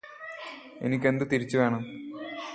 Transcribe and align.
എനിക്കത് 0.81 1.25
തിരിച്ചുവേണം 1.31 1.83